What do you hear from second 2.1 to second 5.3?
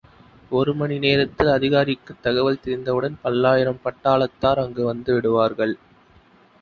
தகவல் தெரிந்தவுடன் பல்லாயிரம் பட்டாளத்தார் அங்கு வந்து